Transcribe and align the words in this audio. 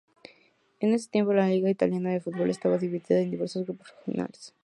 En 0.79 0.93
ese 0.95 1.09
tiempo, 1.09 1.31
la 1.31 1.47
liga 1.47 1.69
italiana 1.69 2.09
de 2.09 2.21
fútbol 2.21 2.49
estaba 2.49 2.79
dividida 2.79 3.19
en 3.19 3.29
diversos 3.29 3.65
grupos 3.65 3.93
regionales. 3.99 4.55